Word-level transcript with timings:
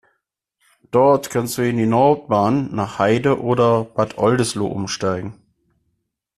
Dort 0.89 1.29
kannst 1.29 1.59
du 1.59 1.61
in 1.61 1.77
die 1.77 1.85
Nordbahn 1.85 2.73
nach 2.73 2.97
Heide 2.97 3.39
oder 3.39 3.83
Bad 3.83 4.17
Oldesloe 4.17 4.67
umsteigen. 4.71 5.39